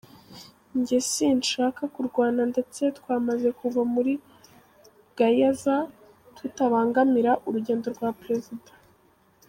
[0.79, 4.13] njye sinshaska kurwana ndetse twamaze kuva muri
[5.17, 5.75] Gayaza
[6.37, 8.71] tutabangamira urugendo rwa perezida.